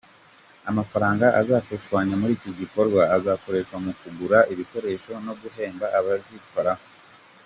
Amafaranga 0.69 1.25
azakusanywa 1.39 2.15
muri 2.21 2.33
iki 2.37 2.51
gikorwa 2.59 3.01
azakoreshwa 3.15 3.75
mu 3.85 3.91
kugura 3.99 4.37
ibikoresho 4.53 5.11
no 5.25 5.33
guhemba 5.41 5.85
abazikoraho. 5.99 6.85